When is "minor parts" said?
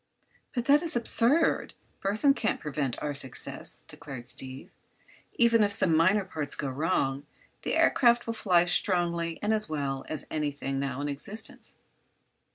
5.95-6.55